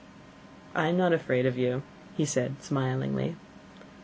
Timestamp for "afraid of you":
1.13-1.83